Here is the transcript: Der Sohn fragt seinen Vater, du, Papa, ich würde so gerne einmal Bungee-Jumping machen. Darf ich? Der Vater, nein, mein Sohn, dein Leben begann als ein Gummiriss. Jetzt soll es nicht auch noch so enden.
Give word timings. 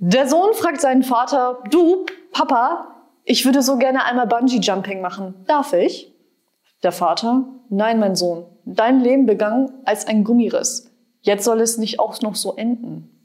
Der 0.00 0.28
Sohn 0.28 0.54
fragt 0.54 0.80
seinen 0.80 1.02
Vater, 1.02 1.58
du, 1.70 2.06
Papa, 2.30 2.94
ich 3.24 3.44
würde 3.44 3.62
so 3.62 3.78
gerne 3.78 4.04
einmal 4.04 4.28
Bungee-Jumping 4.28 5.00
machen. 5.00 5.34
Darf 5.48 5.72
ich? 5.72 6.14
Der 6.84 6.92
Vater, 6.92 7.48
nein, 7.68 7.98
mein 7.98 8.14
Sohn, 8.14 8.46
dein 8.64 9.00
Leben 9.00 9.26
begann 9.26 9.72
als 9.84 10.06
ein 10.06 10.22
Gummiriss. 10.22 10.92
Jetzt 11.20 11.44
soll 11.44 11.60
es 11.60 11.78
nicht 11.78 11.98
auch 11.98 12.20
noch 12.22 12.36
so 12.36 12.54
enden. 12.54 13.17